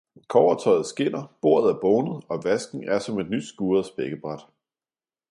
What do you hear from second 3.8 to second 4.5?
spækkebræt.